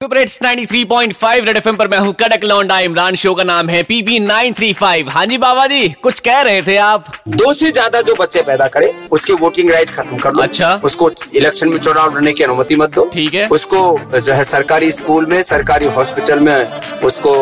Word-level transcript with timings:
Super 0.00 0.18
hits 0.18 0.38
93.5 0.42 1.44
red 1.44 1.56
FM 1.56 1.76
पर 1.76 1.88
मैं 1.88 1.98
हूँ 1.98 2.12
कड़क 2.14 2.42
लौंडा 2.44 2.78
इमरान 2.80 3.14
शो 3.14 3.32
का 3.34 3.44
नाम 3.44 3.68
है 3.68 3.82
पीपी 3.82 4.18
935 4.20 5.08
हाँ 5.10 5.24
जी 5.26 5.38
बाबा 5.38 5.66
जी 5.66 5.88
कुछ 6.02 6.20
कह 6.20 6.40
रहे 6.40 6.60
थे 6.62 6.76
आप 6.78 7.04
दो 7.28 7.52
से 7.52 7.70
ज़्यादा 7.70 8.02
जो 8.02 8.14
बच्चे 8.14 8.42
पैदा 8.42 8.66
करे 8.68 8.92
उसकी 9.12 9.32
वोटिंग 9.40 9.70
राइट 9.70 9.90
खत्म 9.90 10.18
कर 10.18 10.32
दो 10.32 10.42
अच्छा। 10.42 10.74
उसको 10.84 11.10
इलेक्शन 11.34 11.68
में 11.68 11.78
चुनाव 11.78 12.16
लड़ने 12.16 12.32
की 12.32 12.44
अनुमति 12.44 12.76
मत 12.76 12.94
दो 12.94 13.08
ठीक 13.14 13.34
है। 13.34 13.48
उसको 13.48 14.20
जो 14.20 14.32
है 14.32 14.44
सरकारी 14.44 14.90
स्कूल 14.92 15.26
में 15.26 15.42
सरकारी 15.44 15.86
हॉस्पिटल 15.96 16.40
में 16.40 16.80
उसको 17.02 17.34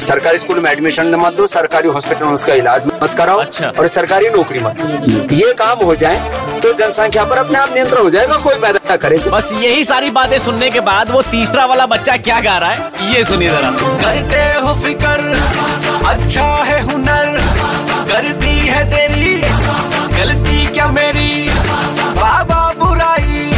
सरकारी 0.00 0.38
स्कूल 0.38 0.60
में 0.60 0.70
एडमिशन 0.72 1.14
मत 1.16 1.34
दो 1.34 1.46
सरकारी 1.48 1.88
हॉस्पिटल 1.88 2.24
में 2.24 2.32
उसका 2.32 2.54
इलाज 2.56 2.86
मत 2.86 3.14
कराओ 3.18 3.40
अच्छा। 3.40 3.70
और 3.70 3.86
सरकारी 3.90 4.30
नौकरी 4.30 4.60
मत 4.60 5.28
ये 5.32 5.52
काम 5.58 5.84
हो 5.84 5.94
जाए 5.96 6.49
तो 6.70 6.76
जनसंख्या 6.78 7.22
पर 7.24 7.38
अपने 7.38 7.58
आप 7.58 7.72
नियंत्रण 7.74 8.02
हो 8.02 8.10
जाएगा 8.10 8.36
कोई 8.42 8.54
पैदा 8.62 8.96
करे। 8.96 9.16
बस 9.30 9.48
यही 9.52 9.84
सारी 9.84 10.10
बातें 10.10 10.38
सुनने 10.38 10.68
के 10.70 10.80
बाद 10.88 11.10
वो 11.10 11.22
तीसरा 11.30 11.64
वाला 11.66 11.86
बच्चा 11.86 12.16
क्या 12.18 12.38
गा 12.40 12.56
रहा 12.58 12.70
है 12.70 13.14
ये 13.14 13.22
सुनिए 13.24 13.48
जरा। 13.50 13.70
करते 14.02 14.42
हो 14.60 14.74
फिकर 14.82 15.24
अच्छा 16.08 16.46
है 16.68 16.80
हुनर 16.82 17.38
करती 18.10 18.54
है 18.66 18.84
तेरी 18.90 19.34
गलती 20.16 20.66
क्या 20.66 20.86
मेरी? 20.92 21.48
बाबा 22.20 22.62
बुराई 22.78 23.50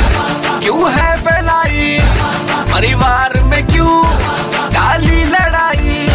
क्यों 0.62 0.90
है 0.92 1.16
फैलाई? 1.18 1.98
परिवार 2.72 3.40
में 3.44 3.66
क्यों 3.66 4.02
डाली 4.74 5.24
लड़ाई? 5.26 6.06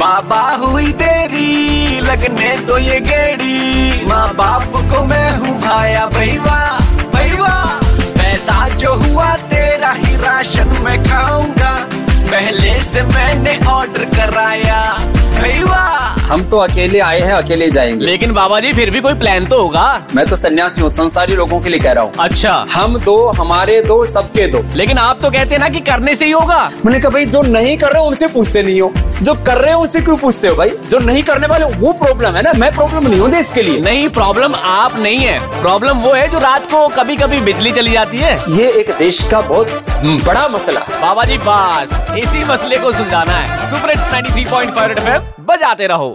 बाबा 0.00 0.42
हुई 0.62 0.92
तेरी 1.02 2.00
लगने 2.00 2.56
तो 2.66 2.78
ये 2.80 3.00
गेड़ी। 3.02 4.04
माँ 4.08 4.28
बाप 4.36 4.72
को 4.90 5.04
मैं 5.06 5.30
हूँ 5.38 5.53
भाया 5.64 6.06
भैया 6.06 6.78
भैया 7.14 7.54
पैसा 8.18 8.68
जो 8.68 8.94
हुआ, 8.94 9.34
तेरा 9.36 9.92
ही 9.92 10.16
राशन 10.16 10.68
मैं 10.84 11.04
खाऊँगा। 11.04 11.72
पहले 12.30 12.78
से 12.80 13.02
मैंने 13.02 13.58
ऑर्डर 13.66 14.04
कराया। 14.04 14.83
हम 16.24 16.42
तो 16.50 16.56
अकेले 16.56 16.98
आए 17.00 17.20
हैं 17.20 17.32
अकेले 17.32 17.70
जाएँगे। 17.70 18.04
लेकिन 18.04 18.32
बाबा 18.32 18.60
जी 18.60 18.72
फिर 18.72 18.90
भी 18.90 19.00
कोई 19.00 19.14
प्लान 19.14 19.46
तो 19.46 19.60
होगा? 19.62 19.84
मैं 20.14 20.26
तो 20.26 20.36
सन्यासी 20.36 20.82
हूँ 20.82 20.90
संसारी 20.90 21.34
लोगों 21.36 21.60
के 21.60 21.70
लिए 21.70 21.80
कह 21.80 21.92
रहा 21.92 22.04
हूँ। 22.04 22.12
अच्छा। 22.20 22.52
हम 22.74 22.98
दो 22.98 23.16
हमारे 23.30 23.80
दो 23.80 24.04
सबके 24.06 24.46
दो। 24.46 24.64
लेकिन 24.76 24.98
आप 24.98 25.20
तो 25.22 25.30
कहते 25.30 25.54
हैं 25.54 25.58
ना 25.58 25.68
कि 25.68 25.80
करने 25.80 26.14
से 26.14 26.24
ही 26.24 26.30
होगा। 26.30 26.58
मैंने 26.86 27.00
कहा 27.00 27.10
भाई 27.10 27.24
जो 27.26 27.42
नहीं 27.42 27.76
कर 27.78 27.92
रहे 27.92 28.02
हो 28.02 28.08
उनसे 28.08 28.26
पूछते 28.26 28.62
नहीं 28.62 28.80
हो। 28.80 28.92
जो 29.22 29.34
कर 29.46 29.58
रहे 29.58 29.72
हो 29.72 29.80
उनसे 29.82 30.00
क्यों 30.00 30.16
पूछते 30.16 30.48
हो 30.48 30.54
भाई? 30.54 30.70
जो 30.90 30.98
नहीं 30.98 31.22
करने 31.22 31.46
वाले 31.46 31.64
वो 31.76 31.92
प्रॉब्लम 31.94 32.36
है 32.36 32.42
ना? 32.42 32.52
मैं 32.52 32.72
प्रॉब्लम 32.74 33.08
नहीं 33.08 33.20
हूँ 33.20 33.30
देश 33.30 33.50
के 33.50 33.62
लिए। 33.62 33.80
नहीं 33.80 34.08
प्रॉब्लम 34.10 34.54
आप 34.54 34.98
नहीं 34.98 35.18
है। 35.18 35.38
प्रॉब्लम 35.62 35.98
वो 35.98 36.12
है 36.12 36.28
जो 36.30 36.38
रात 36.38 36.70
को 36.70 36.86
कभी 36.96 37.16
कभी 37.16 37.40
बिजली 37.42 37.72
चली 37.72 37.92
जाती 37.92 38.18
है। 38.18 38.34
ये 38.56 38.70
एक 38.80 38.90
देश 38.98 39.22
का 39.30 39.40
बहुत 39.42 39.82
बड़ा 40.26 40.46
मसला 40.48 40.80
बाबा 41.02 41.24
जी 41.24 41.38
बस। 41.46 42.16
इसी 42.18 42.44
मसले 42.44 42.78
को 42.78 42.92
सुलझाना 42.92 43.32
है। 43.32 43.70
सुपर 43.70 43.90
हिट्स 43.90 44.04
93.5 44.12 44.88
रेड 44.88 44.98
एफएम 44.98 45.32
बजाते 45.46 45.86
रहो। 45.86 46.12